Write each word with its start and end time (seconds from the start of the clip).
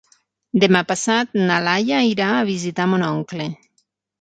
Demà 0.63 0.81
passat 0.91 1.37
na 1.49 1.59
Laia 1.67 2.01
irà 2.15 2.31
a 2.39 2.49
visitar 2.51 2.89
mon 2.95 3.07
oncle. 3.13 3.51